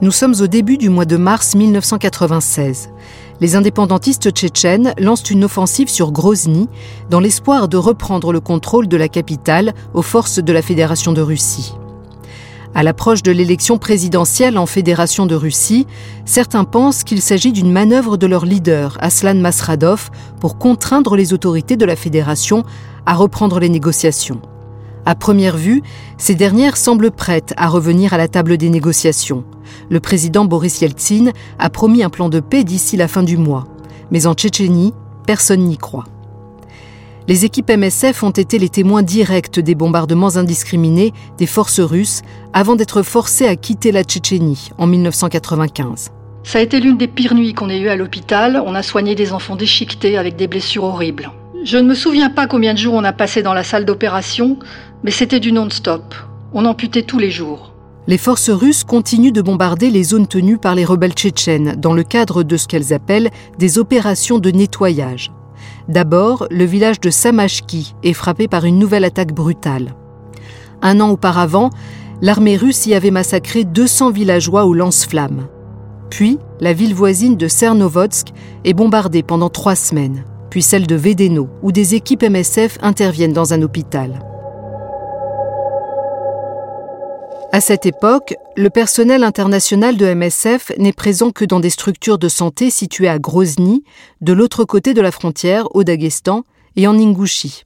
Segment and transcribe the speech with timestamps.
[0.00, 2.90] Nous sommes au début du mois de mars 1996.
[3.40, 6.68] Les indépendantistes tchétchènes lancent une offensive sur Grozny
[7.10, 11.20] dans l'espoir de reprendre le contrôle de la capitale aux forces de la Fédération de
[11.20, 11.74] Russie.
[12.76, 15.88] À l'approche de l'élection présidentielle en Fédération de Russie,
[16.24, 21.76] certains pensent qu'il s'agit d'une manœuvre de leur leader, Aslan Masradov, pour contraindre les autorités
[21.76, 22.62] de la Fédération
[23.04, 24.40] à reprendre les négociations.
[25.08, 25.82] À première vue,
[26.18, 29.42] ces dernières semblent prêtes à revenir à la table des négociations.
[29.88, 33.66] Le président Boris Yeltsin a promis un plan de paix d'ici la fin du mois.
[34.10, 34.92] Mais en Tchétchénie,
[35.26, 36.04] personne n'y croit.
[37.26, 42.20] Les équipes MSF ont été les témoins directs des bombardements indiscriminés des forces russes
[42.52, 46.10] avant d'être forcées à quitter la Tchétchénie en 1995.
[46.42, 48.62] Ça a été l'une des pires nuits qu'on ait eues à l'hôpital.
[48.66, 51.30] On a soigné des enfants déchiquetés avec des blessures horribles.
[51.64, 54.58] Je ne me souviens pas combien de jours on a passé dans la salle d'opération,
[55.02, 56.14] mais c'était du non-stop.
[56.52, 57.74] On amputait tous les jours.
[58.06, 62.04] Les forces russes continuent de bombarder les zones tenues par les rebelles tchétchènes dans le
[62.04, 65.32] cadre de ce qu'elles appellent des opérations de nettoyage.
[65.88, 69.94] D'abord, le village de Samashki est frappé par une nouvelle attaque brutale.
[70.80, 71.70] Un an auparavant,
[72.22, 75.48] l'armée russe y avait massacré 200 villageois aux lance-flammes.
[76.08, 78.28] Puis, la ville voisine de Cernovodsk
[78.64, 83.52] est bombardée pendant trois semaines puis celle de Vedeno, où des équipes MSF interviennent dans
[83.52, 84.20] un hôpital.
[87.50, 92.28] À cette époque, le personnel international de MSF n'est présent que dans des structures de
[92.28, 93.84] santé situées à Grozny,
[94.20, 96.44] de l'autre côté de la frontière, au Daghestan,
[96.76, 97.64] et en Ingouchie.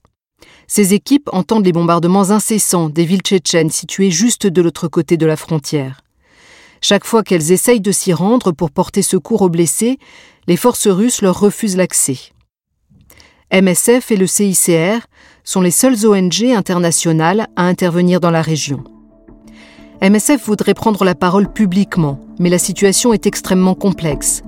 [0.69, 5.27] Ces équipes entendent les bombardements incessants des villes tchétchènes situées juste de l'autre côté de
[5.27, 6.03] la frontière.
[6.81, 9.99] Chaque fois qu'elles essayent de s'y rendre pour porter secours aux blessés,
[10.47, 12.19] les forces russes leur refusent l'accès.
[13.53, 15.01] MSF et le CICR
[15.45, 18.83] sont les seules ONG internationales à intervenir dans la région.
[20.01, 24.43] MSF voudrait prendre la parole publiquement, mais la situation est extrêmement complexe.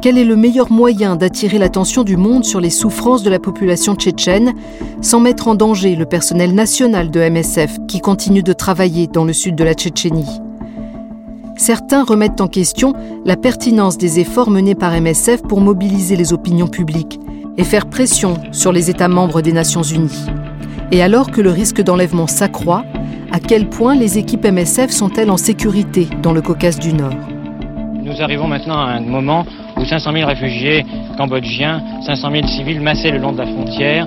[0.00, 3.96] Quel est le meilleur moyen d'attirer l'attention du monde sur les souffrances de la population
[3.96, 4.54] tchétchène
[5.02, 9.32] sans mettre en danger le personnel national de MSF qui continue de travailler dans le
[9.32, 10.40] sud de la Tchétchénie?
[11.56, 12.92] Certains remettent en question
[13.24, 17.18] la pertinence des efforts menés par MSF pour mobiliser les opinions publiques
[17.58, 20.26] et faire pression sur les États membres des Nations Unies.
[20.90, 22.84] Et alors que le risque d'enlèvement s'accroît,
[23.30, 27.12] à quel point les équipes MSF sont-elles en sécurité dans le Caucase du Nord?
[28.02, 29.44] Nous arrivons maintenant à un moment
[29.76, 30.86] où 500 000 réfugiés
[31.18, 34.06] cambodgiens, 500 000 civils massés le long de la frontière,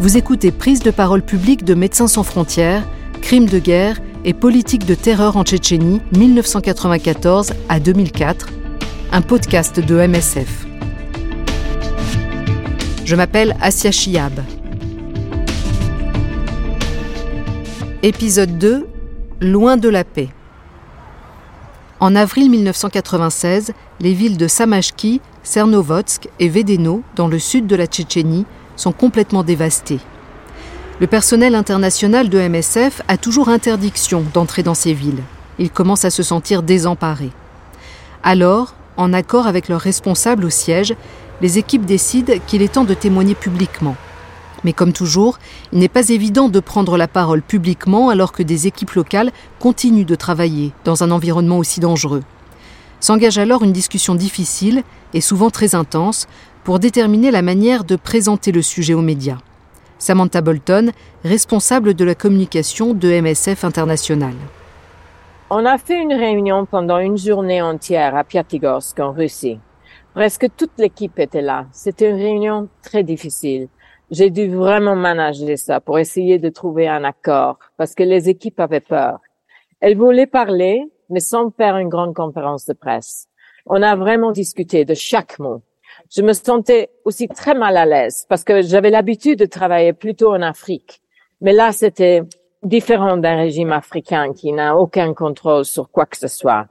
[0.00, 2.88] Vous écoutez Prise de parole publique de Médecins sans frontières,
[3.20, 8.48] crimes de guerre et politique de terreur en Tchétchénie 1994 à 2004,
[9.12, 10.66] un podcast de MSF.
[13.04, 14.40] Je m'appelle Asia Chiab.
[18.02, 18.86] Épisode 2
[19.42, 20.30] Loin de la paix.
[22.00, 27.84] En avril 1996, les villes de Samashki, Cernovodsk et Vedeno, dans le sud de la
[27.84, 28.46] Tchétchénie,
[28.80, 30.00] sont complètement dévastés.
[31.00, 35.22] Le personnel international de MSF a toujours interdiction d'entrer dans ces villes.
[35.58, 37.30] Ils commencent à se sentir désemparés.
[38.22, 40.94] Alors, en accord avec leurs responsables au siège,
[41.42, 43.96] les équipes décident qu'il est temps de témoigner publiquement.
[44.64, 45.38] Mais comme toujours,
[45.72, 50.04] il n'est pas évident de prendre la parole publiquement alors que des équipes locales continuent
[50.04, 52.22] de travailler dans un environnement aussi dangereux.
[53.00, 54.82] S'engage alors une discussion difficile
[55.14, 56.28] et souvent très intense
[56.64, 59.38] pour déterminer la manière de présenter le sujet aux médias.
[59.98, 60.92] Samantha Bolton,
[61.24, 64.34] responsable de la communication de MSF International.
[65.50, 69.58] On a fait une réunion pendant une journée entière à Piatigorsk en Russie.
[70.14, 71.66] Presque toute l'équipe était là.
[71.72, 73.68] C'était une réunion très difficile.
[74.10, 78.58] J'ai dû vraiment manager ça pour essayer de trouver un accord parce que les équipes
[78.58, 79.20] avaient peur.
[79.80, 83.26] Elles voulaient parler, mais sans faire une grande conférence de presse.
[83.66, 85.62] On a vraiment discuté de chaque mot
[86.10, 90.32] je me sentais aussi très mal à l'aise parce que j'avais l'habitude de travailler plutôt
[90.32, 91.00] en Afrique.
[91.40, 92.22] Mais là, c'était
[92.62, 96.66] différent d'un régime africain qui n'a aucun contrôle sur quoi que ce soit.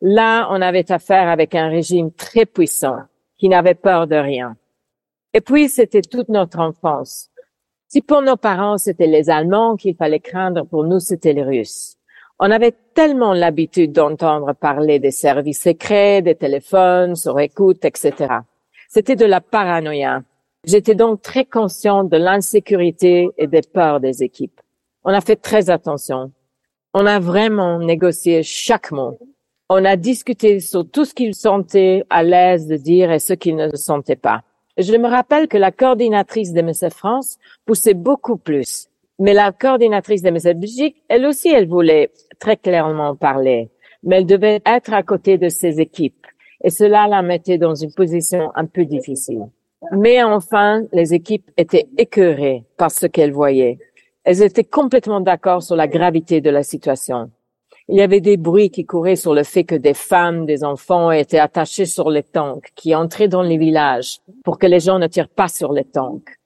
[0.00, 2.98] Là, on avait affaire avec un régime très puissant
[3.36, 4.56] qui n'avait peur de rien.
[5.32, 7.30] Et puis, c'était toute notre enfance.
[7.88, 11.96] Si pour nos parents, c'était les Allemands qu'il fallait craindre, pour nous, c'était les Russes.
[12.38, 18.38] On avait tellement l'habitude d'entendre parler des services secrets, des téléphones sur écoute, etc.
[18.94, 20.22] C'était de la paranoïa.
[20.64, 24.60] J'étais donc très consciente de l'insécurité et des peurs des équipes.
[25.02, 26.30] On a fait très attention.
[26.92, 29.18] On a vraiment négocié chaque mot.
[29.68, 33.56] On a discuté sur tout ce qu'ils sentaient à l'aise de dire et ce qu'ils
[33.56, 34.42] ne sentaient pas.
[34.78, 38.86] Je me rappelle que la coordinatrice de MSF France poussait beaucoup plus.
[39.18, 43.70] Mais la coordinatrice de MSF Belgique, elle aussi, elle voulait très clairement parler.
[44.04, 46.24] Mais elle devait être à côté de ses équipes.
[46.64, 49.46] Et cela la mettait dans une position un peu difficile.
[49.92, 53.78] Mais enfin, les équipes étaient écœurées par ce qu'elles voyaient.
[54.24, 57.30] Elles étaient complètement d'accord sur la gravité de la situation.
[57.88, 61.10] Il y avait des bruits qui couraient sur le fait que des femmes, des enfants
[61.10, 65.06] étaient attachés sur les tanks, qui entraient dans les villages pour que les gens ne
[65.06, 66.38] tirent pas sur les tanks.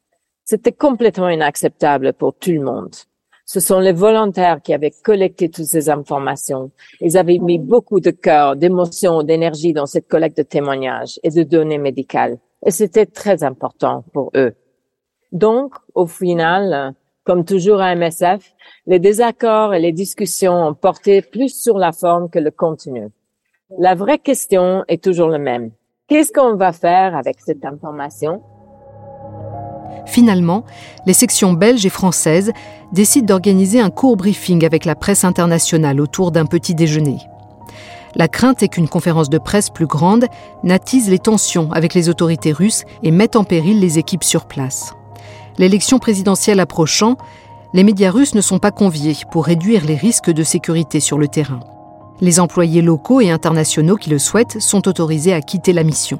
[0.44, 2.94] C'était complètement inacceptable pour tout le monde.
[3.50, 6.70] Ce sont les volontaires qui avaient collecté toutes ces informations.
[7.00, 11.44] Ils avaient mis beaucoup de cœur, d'émotion, d'énergie dans cette collecte de témoignages et de
[11.44, 12.36] données médicales.
[12.66, 14.52] Et c'était très important pour eux.
[15.32, 16.92] Donc, au final,
[17.24, 18.52] comme toujours à MSF,
[18.86, 23.08] les désaccords et les discussions ont porté plus sur la forme que le contenu.
[23.78, 25.70] La vraie question est toujours la même.
[26.06, 28.42] Qu'est-ce qu'on va faire avec cette information?
[30.06, 30.64] Finalement,
[31.06, 32.52] les sections belges et françaises
[32.92, 37.18] décident d'organiser un court briefing avec la presse internationale autour d'un petit déjeuner.
[38.14, 40.26] La crainte est qu'une conférence de presse plus grande
[40.64, 44.94] n'attise les tensions avec les autorités russes et mette en péril les équipes sur place.
[45.58, 47.16] L'élection présidentielle approchant,
[47.74, 51.28] les médias russes ne sont pas conviés pour réduire les risques de sécurité sur le
[51.28, 51.60] terrain.
[52.20, 56.18] Les employés locaux et internationaux qui le souhaitent sont autorisés à quitter la mission.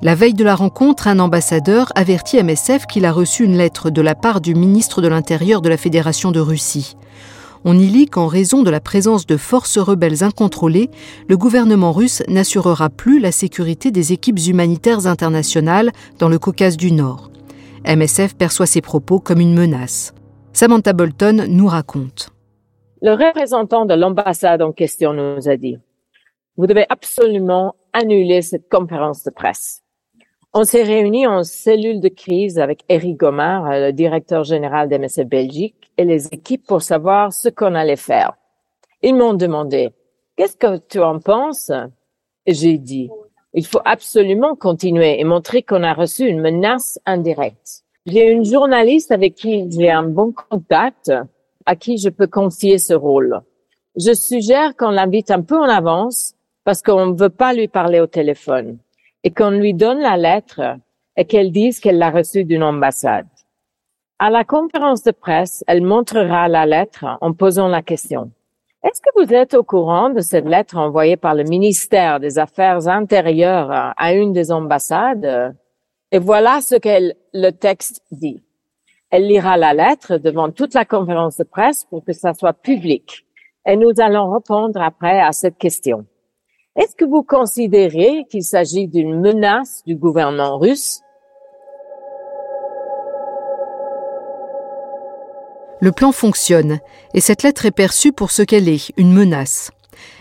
[0.00, 4.00] La veille de la rencontre, un ambassadeur avertit MSF qu'il a reçu une lettre de
[4.00, 6.96] la part du ministre de l'Intérieur de la Fédération de Russie.
[7.64, 10.88] On y lit qu'en raison de la présence de forces rebelles incontrôlées,
[11.28, 15.90] le gouvernement russe n'assurera plus la sécurité des équipes humanitaires internationales
[16.20, 17.32] dans le Caucase du Nord.
[17.84, 20.14] MSF perçoit ces propos comme une menace.
[20.52, 22.30] Samantha Bolton nous raconte.
[23.02, 25.76] Le représentant de l'ambassade en question nous a dit,
[26.56, 29.82] vous devez absolument annuler cette conférence de presse.
[30.54, 35.92] On s'est réunis en cellule de crise avec Eric Gomard, le directeur général d'MSF Belgique,
[35.98, 38.32] et les équipes pour savoir ce qu'on allait faire.
[39.02, 39.90] Ils m'ont demandé,
[40.36, 41.70] qu'est-ce que tu en penses?
[42.46, 43.10] J'ai dit,
[43.52, 47.84] il faut absolument continuer et montrer qu'on a reçu une menace indirecte.
[48.06, 51.12] J'ai une journaliste avec qui j'ai un bon contact,
[51.66, 53.42] à qui je peux confier ce rôle.
[53.96, 56.34] Je suggère qu'on l'invite un peu en avance
[56.64, 58.78] parce qu'on ne veut pas lui parler au téléphone
[59.24, 60.78] et qu'on lui donne la lettre
[61.16, 63.26] et qu'elle dise qu'elle l'a reçue d'une ambassade.
[64.18, 68.30] À la conférence de presse, elle montrera la lettre en posant la question.
[68.84, 72.86] Est-ce que vous êtes au courant de cette lettre envoyée par le ministère des Affaires
[72.88, 75.56] intérieures à une des ambassades?
[76.12, 78.42] Et voilà ce que le texte dit.
[79.10, 83.26] Elle lira la lettre devant toute la conférence de presse pour que ça soit public.
[83.66, 86.06] Et nous allons répondre après à cette question.
[86.78, 91.00] Est-ce que vous considérez qu'il s'agit d'une menace du gouvernement russe?
[95.80, 96.78] Le plan fonctionne
[97.14, 99.72] et cette lettre est perçue pour ce qu'elle est, une menace.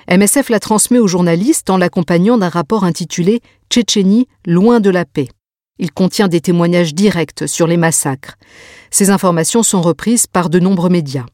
[0.10, 5.28] MSF la transmet aux journalistes en l'accompagnant d'un rapport intitulé Tchétchénie, loin de la paix.
[5.78, 8.34] Il contient des témoignages directs sur les massacres.
[8.90, 11.26] Ces informations sont reprises par de nombreux médias.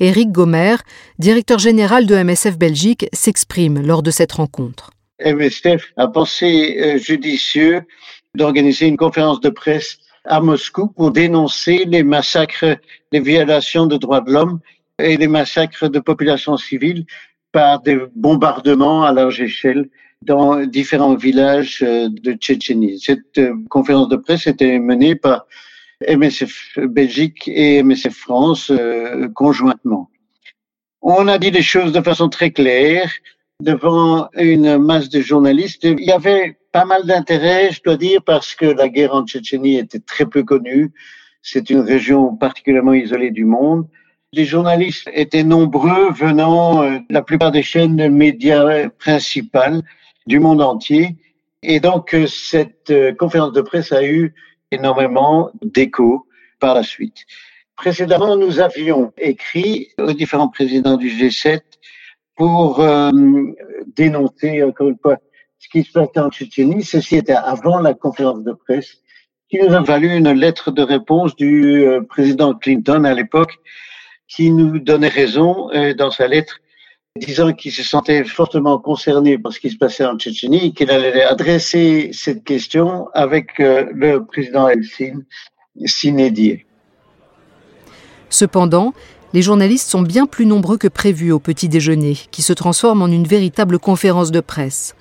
[0.00, 0.76] Éric Gomer,
[1.18, 4.90] directeur général de MSF Belgique, s'exprime lors de cette rencontre.
[5.24, 7.82] MSF a pensé euh, judicieux
[8.34, 12.78] d'organiser une conférence de presse à Moscou pour dénoncer les massacres,
[13.12, 14.60] les violations de droits de l'homme
[15.02, 17.04] et les massacres de populations civiles
[17.50, 19.88] par des bombardements à large échelle
[20.22, 23.00] dans différents villages euh, de Tchétchénie.
[23.00, 25.46] Cette euh, conférence de presse était menée par
[26.06, 30.10] MSF Belgique et MSF France euh, conjointement.
[31.02, 33.10] On a dit les choses de façon très claire
[33.60, 35.84] devant une masse de journalistes.
[35.84, 39.78] Il y avait pas mal d'intérêt, je dois dire, parce que la guerre en Tchétchénie
[39.78, 40.92] était très peu connue.
[41.42, 43.86] C'est une région particulièrement isolée du monde.
[44.32, 49.82] Les journalistes étaient nombreux venant euh, de la plupart des chaînes médias principales
[50.26, 51.16] du monde entier.
[51.62, 54.34] Et donc, euh, cette euh, conférence de presse a eu
[54.70, 56.26] énormément d'écho
[56.60, 57.24] par la suite.
[57.76, 61.60] Précédemment, nous avions écrit aux différents présidents du G7
[62.34, 62.84] pour
[63.96, 65.18] dénoncer, encore une fois,
[65.58, 66.84] ce qui se passait en Tchétchénie.
[66.84, 68.98] Ceci était avant la conférence de presse,
[69.50, 73.58] qui nous a valu une lettre de réponse du euh, président Clinton à l'époque,
[74.28, 76.60] qui nous donnait raison euh, dans sa lettre,
[77.18, 81.22] disant qu'il se sentait fortement concerné par ce qui se passait en Tchétchénie, qu'il allait
[81.22, 85.24] adresser cette question avec euh, le président Eltsine,
[85.84, 86.66] Sinédier.
[88.30, 88.92] Cependant,
[89.32, 93.08] les journalistes sont bien plus nombreux que prévu au petit déjeuner, qui se transforme en
[93.08, 94.94] une véritable conférence de presse.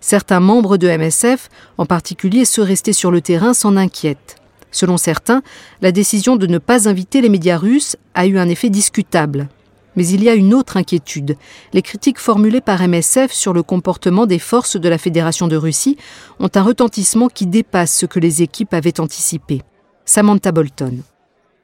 [0.00, 4.36] Certains membres de MSF, en particulier ceux restés sur le terrain, s'en inquiètent.
[4.70, 5.42] Selon certains,
[5.80, 9.48] la décision de ne pas inviter les médias russes a eu un effet discutable.
[9.96, 11.36] Mais il y a une autre inquiétude.
[11.72, 15.96] Les critiques formulées par MSF sur le comportement des forces de la Fédération de Russie
[16.40, 19.62] ont un retentissement qui dépasse ce que les équipes avaient anticipé.
[20.04, 20.98] Samantha Bolton.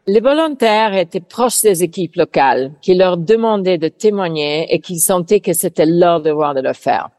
[0.07, 5.41] Les volontaires étaient proches des équipes locales qui leur demandaient de témoigner et qui sentaient
[5.41, 7.11] que c'était leur devoir de le faire.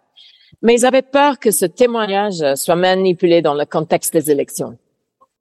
[0.62, 4.78] Mais ils avaient peur que ce témoignage soit manipulé dans le contexte des élections.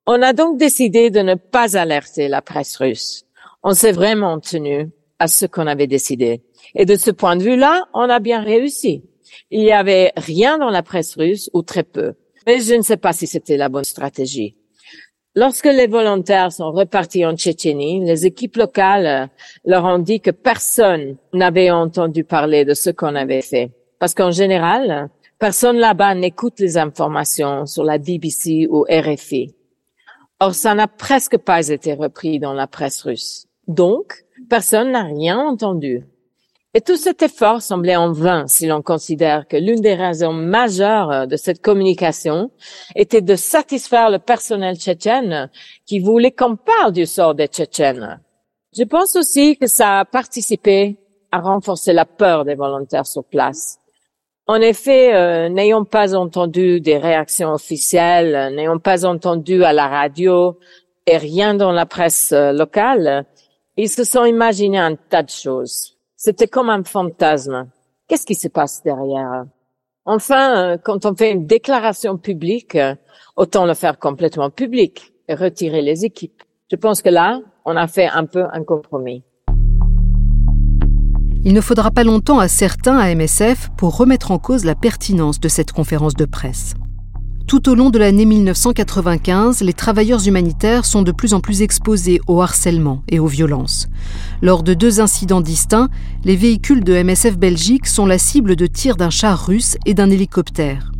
[0.07, 3.25] On a donc décidé de ne pas alerter la presse russe.
[3.63, 6.43] On s'est vraiment tenu à ce qu'on avait décidé.
[6.75, 9.03] Et de ce point de vue-là, on a bien réussi.
[9.51, 12.15] Il n'y avait rien dans la presse russe ou très peu.
[12.47, 14.57] Mais je ne sais pas si c'était la bonne stratégie.
[15.35, 19.31] Lorsque les volontaires sont repartis en Tchétchénie, les équipes locales
[19.65, 23.71] leur ont dit que personne n'avait entendu parler de ce qu'on avait fait.
[24.01, 29.55] Parce qu'en général, personne là-bas n'écoute les informations sur la BBC ou RFI.
[30.41, 33.47] Or, ça n'a presque pas été repris dans la presse russe.
[33.67, 36.05] Donc, personne n'a rien entendu.
[36.75, 41.27] Et tout cet effort semblait en vain si l'on considère que l'une des raisons majeures
[41.27, 42.51] de cette communication
[42.95, 45.51] était de satisfaire le personnel tchétchène
[45.87, 48.21] qui voulait qu'on parle du sort des Tchétchènes.
[48.77, 50.99] Je pense aussi que ça a participé
[51.33, 53.79] à renforcer la peur des volontaires sur place.
[54.47, 60.59] En effet, euh, n'ayant pas entendu des réactions officielles, n'ayant pas entendu à la radio
[61.07, 63.27] et rien dans la presse euh, locale,
[63.79, 65.97] ils se sont imaginés un tas de choses.
[66.17, 67.69] C'était comme un fantasme.
[68.09, 69.45] Qu'est-ce qui se passe derrière?
[70.05, 72.97] Enfin, euh, quand on fait une déclaration publique, euh,
[73.37, 76.43] autant le faire complètement public et retirer les équipes.
[76.71, 79.23] Je pense que là, on a fait un peu un compromis.
[81.45, 85.39] Il ne faudra pas longtemps à certains à MSF pour remettre en cause la pertinence
[85.39, 86.75] de cette conférence de presse.
[87.49, 92.21] Tout au long de l'année 1995, les travailleurs humanitaires sont de plus en plus exposés
[92.27, 93.89] au harcèlement et aux violences.
[94.43, 95.89] Lors de deux incidents distincts,
[96.25, 100.11] les véhicules de MSF Belgique sont la cible de tirs d'un char russe et d'un
[100.11, 100.93] hélicoptère.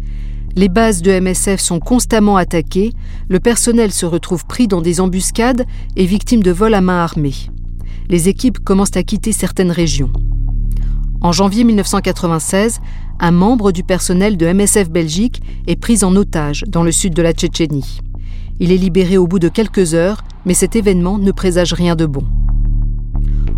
[0.57, 2.95] Les bases de MSF sont constamment attaquées,
[3.29, 7.51] le personnel se retrouve pris dans des embuscades et victime de vols à main armée.
[8.09, 10.13] Les équipes commencent à quitter certaines régions.
[11.21, 12.81] En janvier 1996,
[13.19, 17.23] un membre du personnel de MSF Belgique est pris en otage dans le sud de
[17.23, 18.01] la Tchétchénie.
[18.61, 22.07] Il est libéré au bout de quelques heures, mais cet événement ne présage rien de
[22.07, 22.25] bon.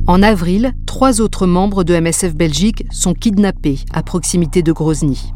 [0.07, 5.35] En avril, trois autres membres de MSF Belgique sont kidnappés à proximité de Grozny.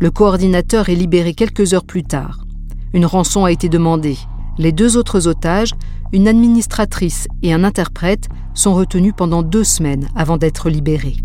[0.00, 2.44] Le coordinateur est libéré quelques heures plus tard.
[2.92, 4.16] Une rançon a été demandée.
[4.58, 5.72] Les deux autres otages,
[6.12, 11.16] une administratrice et un interprète, sont retenus pendant deux semaines avant d'être libérés.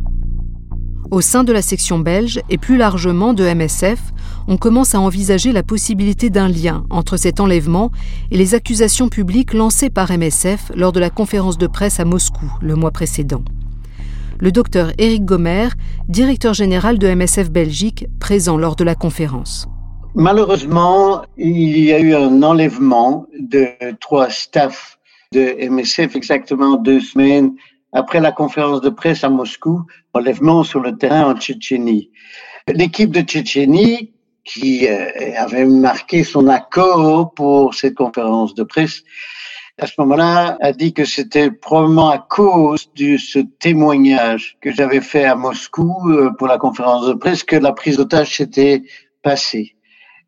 [1.11, 3.99] Au sein de la section belge et plus largement de MSF,
[4.47, 7.91] on commence à envisager la possibilité d'un lien entre cet enlèvement
[8.31, 12.51] et les accusations publiques lancées par MSF lors de la conférence de presse à Moscou
[12.61, 13.43] le mois précédent.
[14.39, 15.69] Le docteur Éric Gomer,
[16.09, 19.67] directeur général de MSF Belgique, présent lors de la conférence.
[20.19, 23.67] Malheureusement, il y a eu un enlèvement de
[23.99, 24.97] trois staffs
[25.31, 27.53] de MSF exactement deux semaines
[27.93, 29.83] après la conférence de presse à Moscou,
[30.15, 32.09] enlèvement sur le terrain en Tchétchénie.
[32.67, 34.11] L'équipe de Tchétchénie,
[34.43, 35.05] qui euh,
[35.37, 39.03] avait marqué son accord pour cette conférence de presse,
[39.77, 45.01] à ce moment-là, a dit que c'était probablement à cause de ce témoignage que j'avais
[45.01, 48.81] fait à Moscou euh, pour la conférence de presse que la prise d'otage s'était
[49.21, 49.76] passée.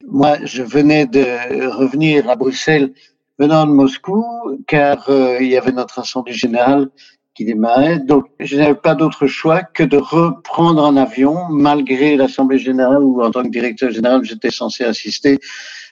[0.08, 2.94] Moi, je venais de revenir à Bruxelles
[3.38, 4.24] venant de Moscou,
[4.66, 6.90] car euh, il y avait notre assemblée générale
[7.36, 8.00] qui démarrait.
[8.00, 13.22] Donc, je n'avais pas d'autre choix que de reprendre un avion, malgré l'Assemblée générale où,
[13.22, 15.40] en tant que directeur général, j'étais censé assister.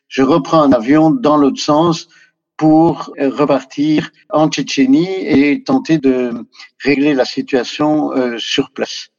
[0.07, 2.07] Je reprends un avion dans l'autre sens
[2.55, 6.31] pour repartir en Tchétchénie et tenter de
[6.83, 9.09] régler la situation euh, sur place.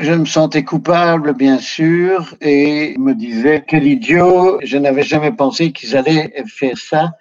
[0.00, 5.72] Je me sentais coupable, bien sûr, et me disais, quel idiot, je n'avais jamais pensé
[5.72, 7.12] qu'ils allaient faire ça,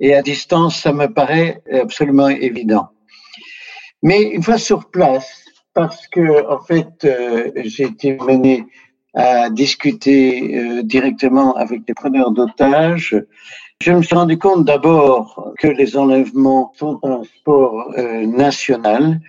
[0.00, 2.88] et à distance, ça me paraît absolument évident.
[4.02, 8.66] Mais une fois sur place, parce que en fait, euh, j'ai été mené
[9.14, 13.16] à discuter euh, directement avec les preneurs d'otages,
[13.80, 19.20] Je me suis rendu compte d'abord que les enlèvements sont un sport euh, national.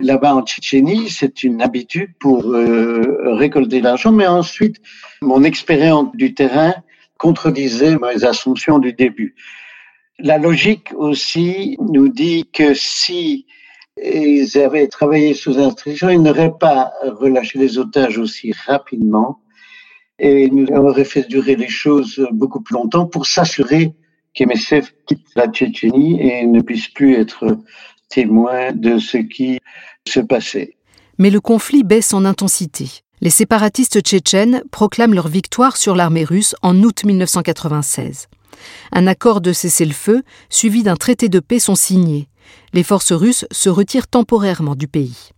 [0.00, 4.76] Là-bas en Tchétchénie, c'est une habitude pour euh, récolter l'argent, mais ensuite,
[5.20, 6.74] mon expérience du terrain
[7.18, 9.34] contredisait mes assumptions du début.
[10.18, 13.46] La logique aussi nous dit que si
[14.02, 19.40] ils avaient travaillé sous instruction, ils n'auraient pas relâché les otages aussi rapidement
[20.18, 23.92] et nous aurait fait durer les choses beaucoup plus longtemps pour s'assurer
[24.34, 27.58] qu'MSF quitte la Tchétchénie et ne puisse plus être
[28.16, 29.58] de ce qui
[30.06, 30.76] se passait.
[31.18, 33.02] Mais le conflit baisse en intensité.
[33.20, 38.28] Les séparatistes tchétchènes proclament leur victoire sur l'armée russe en août 1996.
[38.92, 42.28] Un accord de cessez-le-feu suivi d'un traité de paix sont signés.
[42.72, 45.30] Les forces russes se retirent temporairement du pays.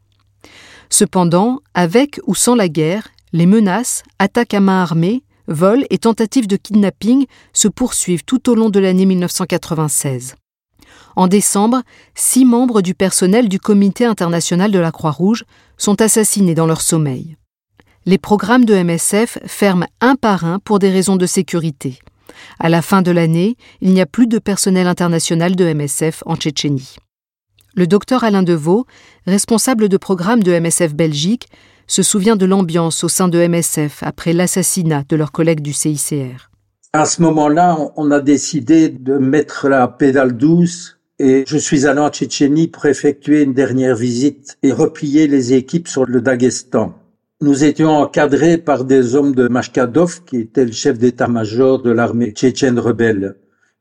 [0.91, 6.47] Cependant, avec ou sans la guerre, les menaces, attaques à main armée, vols et tentatives
[6.47, 10.37] de kidnapping se poursuivent tout au long de l'année 1996.
[11.17, 11.83] En décembre,
[12.15, 15.45] six membres du personnel du Comité international de la Croix-Rouge
[15.77, 17.37] sont assassinés dans leur sommeil.
[18.07, 21.99] Les programmes de MSF ferment un par un pour des raisons de sécurité.
[22.59, 26.37] À la fin de l'année, il n'y a plus de personnel international de MSF en
[26.37, 26.97] Tchétchénie.
[27.75, 28.87] Le docteur Alain Deveau,
[29.27, 31.49] responsable de programme de MSF Belgique,
[31.87, 36.51] se souvient de l'ambiance au sein de MSF après l'assassinat de leurs collègues du CICR.
[36.97, 41.99] À ce moment-là, on a décidé de mettre la pédale douce et je suis allé
[41.99, 46.95] en Tchétchénie pour effectuer une dernière visite et replier les équipes sur le Daghestan.
[47.41, 52.31] Nous étions encadrés par des hommes de Mashkadov, qui était le chef d'état-major de l'armée
[52.31, 53.39] tchétchène rebelle.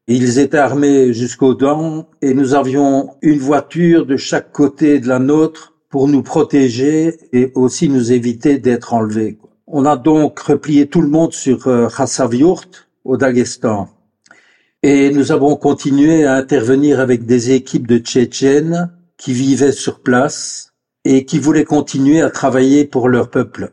[0.08, 5.20] Ils étaient armés jusqu'aux dents et nous avions une voiture de chaque côté de la
[5.20, 9.38] nôtre pour nous protéger et aussi nous éviter d'être enlevés.
[9.68, 11.88] On a donc replié tout le monde sur euh,
[13.04, 13.90] au Daghestan.
[14.82, 20.74] Et nous avons continué à intervenir avec des équipes de Tchétchènes qui vivaient sur place
[21.06, 23.72] et qui voulaient continuer à travailler pour leur peuple.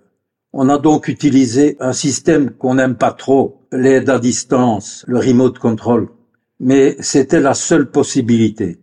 [0.52, 5.58] On a donc utilisé un système qu'on n'aime pas trop, l'aide à distance, le remote
[5.58, 6.08] control.
[6.58, 8.80] Mais c'était la seule possibilité.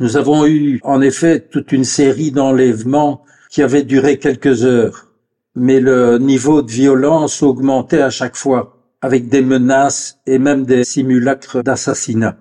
[0.00, 5.08] Nous avons eu en effet toute une série d'enlèvements qui avaient duré quelques heures,
[5.54, 10.84] mais le niveau de violence augmentait à chaque fois, avec des menaces et même des
[10.84, 12.36] simulacres d'assassinat.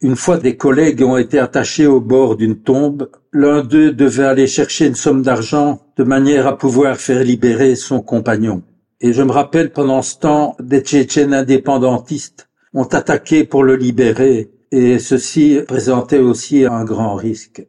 [0.00, 4.46] Une fois des collègues ont été attachés au bord d'une tombe, l'un d'eux devait aller
[4.46, 8.62] chercher une somme d'argent de manière à pouvoir faire libérer son compagnon.
[9.00, 14.50] Et je me rappelle pendant ce temps, des Tchétchènes indépendantistes ont attaqué pour le libérer
[14.70, 17.66] et ceci présentait aussi un grand risque.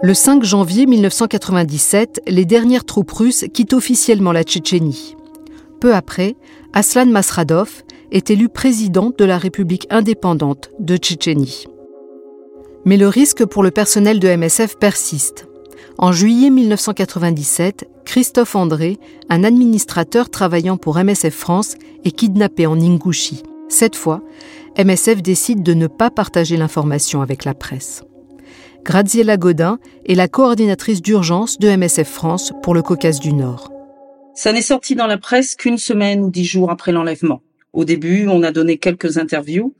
[0.00, 5.16] Le 5 janvier 1997, les dernières troupes russes quittent officiellement la Tchétchénie.
[5.80, 6.36] Peu après,
[6.72, 7.82] Aslan Masradov
[8.12, 11.66] est élu président de la République indépendante de Tchétchénie.
[12.84, 15.48] Mais le risque pour le personnel de MSF persiste.
[15.98, 18.98] En juillet 1997, Christophe André,
[19.30, 23.42] un administrateur travaillant pour MSF France, est kidnappé en Ingouchie.
[23.68, 24.22] Cette fois,
[24.78, 28.04] MSF décide de ne pas partager l'information avec la presse.
[28.84, 33.72] Graziella Godin est la coordinatrice d'urgence de MSF France pour le Caucase du Nord.
[34.34, 37.42] Ça n'est sorti dans la presse qu'une semaine ou dix jours après l'enlèvement.
[37.72, 39.74] Au début, on a donné quelques interviews,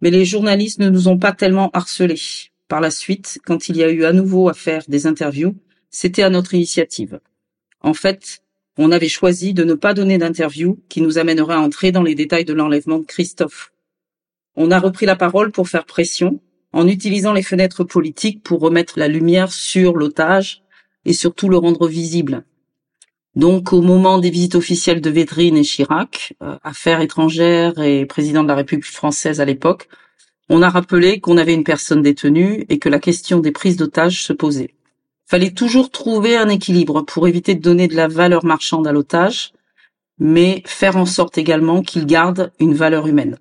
[0.00, 2.50] mais les journalistes ne nous ont pas tellement harcelés.
[2.68, 5.54] Par la suite, quand il y a eu à nouveau à faire des interviews,
[5.90, 7.20] c'était à notre initiative.
[7.80, 8.40] En fait,
[8.76, 12.14] on avait choisi de ne pas donner d'interview qui nous amènerait à entrer dans les
[12.14, 13.72] détails de l'enlèvement de Christophe.
[14.56, 16.40] On a repris la parole pour faire pression,
[16.72, 20.62] en utilisant les fenêtres politiques pour remettre la lumière sur l'otage
[21.04, 22.44] et surtout le rendre visible.
[23.34, 28.42] Donc, au moment des visites officielles de Védrine et Chirac, euh, affaires étrangères et président
[28.42, 29.88] de la République française à l'époque,
[30.48, 34.22] on a rappelé qu'on avait une personne détenue et que la question des prises d'otages
[34.22, 34.74] se posait
[35.28, 39.52] fallait toujours trouver un équilibre pour éviter de donner de la valeur marchande à l'otage,
[40.18, 43.36] mais faire en sorte également qu'il garde une valeur humaine.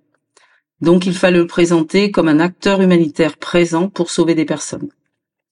[0.82, 4.90] Donc il fallait le présenter comme un acteur humanitaire présent pour sauver des personnes.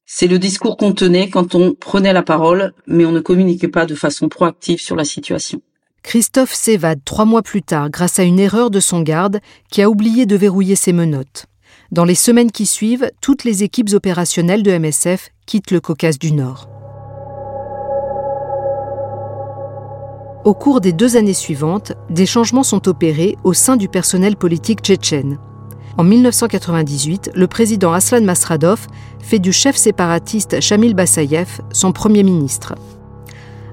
[0.06, 3.88] C'est le discours qu'on tenait quand on prenait la parole, mais on ne communiquait pas
[3.88, 5.62] de façon proactive sur la situation.
[6.04, 9.40] Christophe s'évade trois mois plus tard grâce à une erreur de son garde
[9.72, 11.48] qui a oublié de verrouiller ses menottes.
[11.92, 16.32] Dans les semaines qui suivent, toutes les équipes opérationnelles de MSF quitte le Caucase du
[16.32, 16.75] Nord.
[20.46, 24.82] Au cours des deux années suivantes, des changements sont opérés au sein du personnel politique
[24.82, 25.40] tchétchène.
[25.98, 28.86] En 1998, le président Aslan Masradov
[29.18, 32.76] fait du chef séparatiste Shamil Bassayev son premier ministre.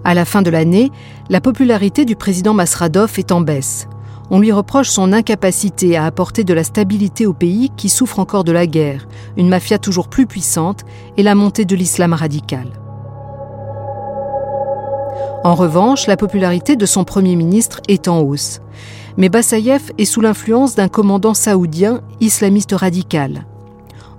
[0.03, 0.91] À la fin de l'année,
[1.29, 3.87] la popularité du président Masradov est en baisse.
[4.31, 8.45] on lui reproche son incapacité à apporter de la stabilité au pays qui souffre encore
[8.45, 9.07] de la guerre,
[9.37, 10.87] une mafia toujours plus puissante
[11.19, 12.82] et la montée de l'islam radical.
[15.45, 18.61] En revanche, la popularité de son Premier ministre est en hausse.
[19.17, 23.45] Mais Bassayev est sous l'influence d'un commandant saoudien islamiste radical.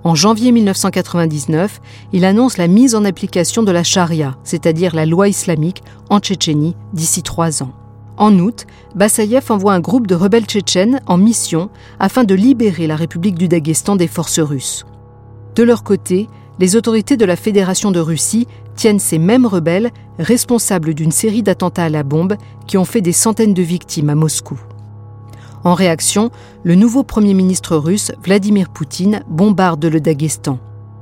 [0.04, 1.80] En janvier 1999,
[2.12, 6.76] il annonce la mise en application de la charia, c'est-à-dire la loi islamique, en Tchétchénie
[6.92, 7.72] d'ici trois ans.
[8.18, 12.96] En août, Bassayev envoie un groupe de rebelles tchétchènes en mission afin de libérer la
[12.96, 14.84] République du Daghestan des forces russes.
[15.56, 20.94] De leur côté, les autorités de la Fédération de Russie tiennent ces mêmes rebelles responsables
[20.94, 22.36] d'une série d'attentats à la bombe
[22.66, 24.60] qui ont fait des centaines de victimes à Moscou.
[25.64, 26.30] En réaction,
[26.62, 30.58] le nouveau Premier ministre russe, Vladimir Poutine, bombarde le Daghestan.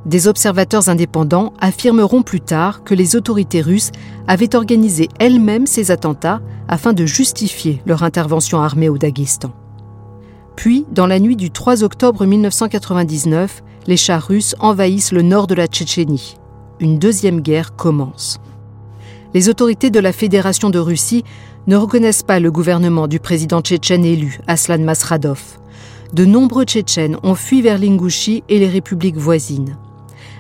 [0.06, 3.92] Des observateurs indépendants affirmeront plus tard que les autorités russes
[4.26, 9.52] avaient organisé elles-mêmes ces attentats afin de justifier leur intervention armée au Daghestan.
[10.56, 15.54] Puis, dans la nuit du 3 octobre 1999, les chars russes envahissent le nord de
[15.54, 16.36] la Tchétchénie.
[16.80, 18.38] Une deuxième guerre commence.
[19.34, 21.24] Les autorités de la Fédération de Russie
[21.66, 25.40] ne reconnaissent pas le gouvernement du président tchétchène élu, Aslan Masradov.
[26.12, 29.78] De nombreux Tchétchènes ont fui vers l'Ingouchie et les républiques voisines.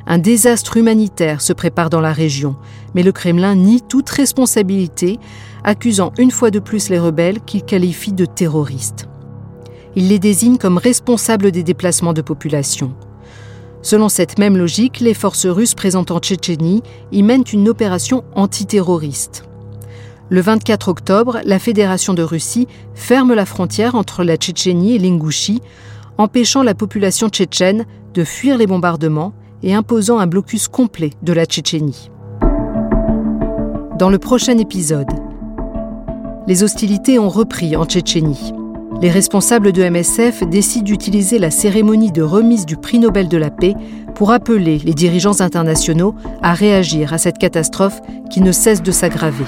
[0.06, 2.56] Un désastre humanitaire se prépare dans la région,
[2.94, 5.18] mais le Kremlin nie toute responsabilité,
[5.64, 9.08] accusant une fois de plus les rebelles qu'il qualifie de terroristes.
[9.94, 12.94] Il les désigne comme responsables des déplacements de population.
[13.82, 19.44] Selon cette même logique, les forces russes présentes en Tchétchénie y mènent une opération antiterroriste.
[20.30, 25.60] Le 24 octobre, la Fédération de Russie ferme la frontière entre la Tchétchénie et l'Ingouchie,
[26.16, 31.44] empêchant la population tchétchène de fuir les bombardements et imposant un blocus complet de la
[31.44, 32.10] Tchétchénie.
[33.98, 35.10] Dans le prochain épisode,
[36.46, 38.52] les hostilités ont repris en Tchétchénie.
[39.02, 43.50] Les responsables de MSF décident d'utiliser la cérémonie de remise du prix Nobel de la
[43.50, 43.74] paix
[44.14, 47.98] pour appeler les dirigeants internationaux à réagir à cette catastrophe
[48.30, 49.44] qui ne cesse de s'aggraver.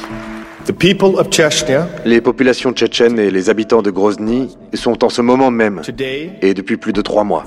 [2.04, 5.82] Les populations tchétchènes et les habitants de Grozny sont en ce moment même,
[6.42, 7.44] et depuis plus de trois mois,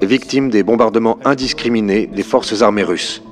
[0.00, 3.22] victimes des bombardements indiscriminés des forces armées russes.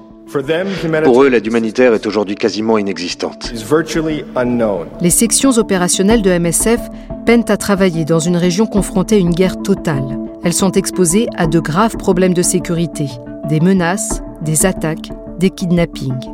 [1.04, 3.52] Pour eux, l'aide humanitaire est aujourd'hui quasiment inexistante.
[5.00, 6.80] Les sections opérationnelles de MSF
[7.24, 10.18] peinent à travailler dans une région confrontée à une guerre totale.
[10.42, 13.08] Elles sont exposées à de graves problèmes de sécurité,
[13.48, 16.30] des menaces, des attaques, des kidnappings.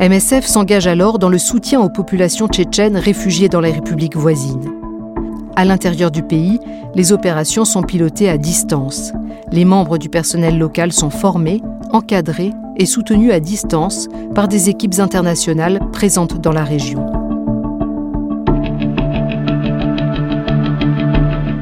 [0.00, 4.72] MSF s'engage alors dans le soutien aux populations tchétchènes réfugiées dans les républiques voisines.
[5.56, 6.58] À l'intérieur du pays,
[6.94, 9.12] les opérations sont pilotées à distance.
[9.52, 11.60] Les membres du personnel local sont formés,
[11.92, 17.06] encadrés et soutenus à distance par des équipes internationales présentes dans la région.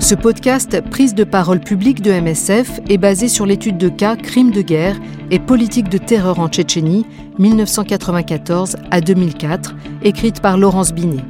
[0.09, 4.53] Ce podcast, prise de parole publique de MSF, est basé sur l'étude de cas Crimes
[4.53, 4.97] de guerre
[5.31, 7.05] et politique de terreur en Tchétchénie
[7.39, 11.23] 1994 à 2004, écrite par Laurence Binet.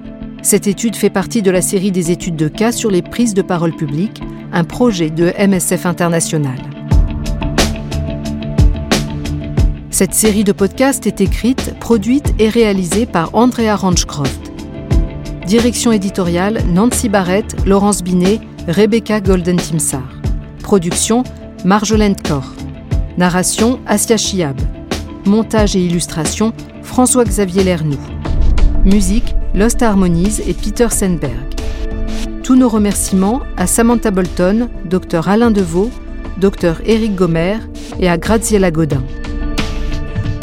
[0.43, 3.43] Cette étude fait partie de la série des études de cas sur les prises de
[3.43, 6.59] parole publiques, un projet de MSF International.
[9.99, 14.53] Cette série de podcasts est écrite, produite et réalisée par Andrea Ranchcroft.
[15.45, 20.09] Direction éditoriale Nancy Barrett, Laurence Binet, Rebecca Golden-Timsar.
[20.63, 21.25] Production
[21.65, 22.45] Marjolaine Kor.
[23.17, 24.57] Narration Asia Chiab.
[25.27, 27.99] Montage et illustration François-Xavier Lernoux.
[28.85, 31.57] Musique Lost Harmonies et Peter Sandberg.
[32.45, 35.91] Tous nos remerciements à Samantha Bolton, Dr Alain Deveau,
[36.41, 37.57] Dr Éric Gomer
[37.99, 39.03] et à Graziella Godin.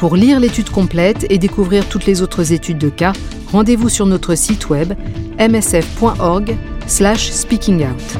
[0.05, 3.11] Pour lire l'étude complète et découvrir toutes les autres études de cas,
[3.51, 4.93] rendez-vous sur notre site web
[5.39, 8.19] msf.org/speakingout.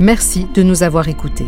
[0.00, 1.46] Merci de nous avoir écoutés.